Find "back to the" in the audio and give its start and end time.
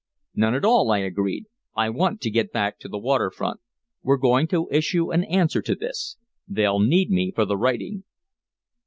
2.51-2.97